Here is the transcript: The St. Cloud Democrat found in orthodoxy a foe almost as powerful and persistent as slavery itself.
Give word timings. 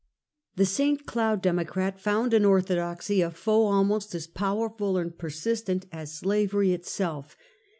The 0.55 0.65
St. 0.65 1.05
Cloud 1.05 1.43
Democrat 1.43 1.99
found 1.99 2.33
in 2.33 2.43
orthodoxy 2.43 3.21
a 3.21 3.29
foe 3.29 3.67
almost 3.67 4.15
as 4.15 4.25
powerful 4.25 4.97
and 4.97 5.15
persistent 5.15 5.85
as 5.91 6.11
slavery 6.11 6.73
itself. 6.73 7.37